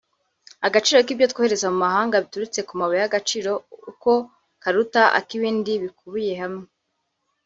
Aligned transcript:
Agaciro 0.67 0.97
k’ibyo 1.05 1.27
twohereza 1.31 1.65
mu 1.73 1.77
mahanga 1.85 2.21
biturutse 2.23 2.59
ku 2.67 2.73
mabuye 2.79 2.99
y’agaciro 3.03 3.51
ubu 3.89 4.15
karuta 4.61 5.01
ak’ibindi 5.19 5.71
bikubiye 5.83 6.33
hamwe 6.41 6.65